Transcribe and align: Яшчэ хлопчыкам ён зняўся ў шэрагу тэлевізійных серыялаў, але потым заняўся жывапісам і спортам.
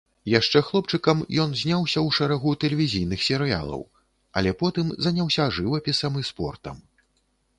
Яшчэ 0.39 0.59
хлопчыкам 0.67 1.19
ён 1.43 1.51
зняўся 1.61 1.99
ў 2.07 2.17
шэрагу 2.17 2.53
тэлевізійных 2.63 3.19
серыялаў, 3.27 3.83
але 4.41 4.53
потым 4.61 4.87
заняўся 5.09 5.43
жывапісам 5.59 6.13
і 6.23 6.25
спортам. 6.31 6.81